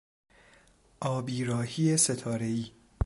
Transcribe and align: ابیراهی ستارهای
ابیراهی 1.01 1.97
ستارهای 1.97 2.71